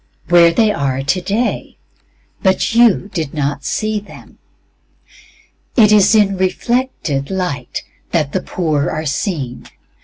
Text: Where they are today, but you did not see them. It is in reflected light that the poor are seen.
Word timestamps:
Where 0.29 0.51
they 0.51 0.71
are 0.71 1.03
today, 1.03 1.77
but 2.41 2.73
you 2.73 3.11
did 3.13 3.35
not 3.35 3.63
see 3.63 3.99
them. 3.99 4.39
It 5.77 5.91
is 5.91 6.15
in 6.15 6.37
reflected 6.37 7.29
light 7.29 7.83
that 8.09 8.31
the 8.31 8.41
poor 8.41 8.89
are 8.89 9.05
seen. 9.05 9.67